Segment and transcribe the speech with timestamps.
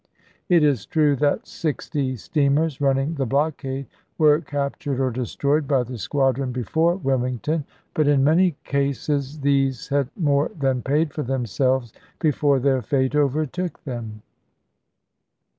[0.49, 3.85] It is true that sixty steamers running the blockade
[4.17, 8.07] were cap soiey,"The tured or destroyed by the squadron before Wil and the mington; but
[8.07, 11.93] in many cases these had more than Cruisers," &> J p 9i paid for themselves
[12.19, 14.23] before their fate overtook them.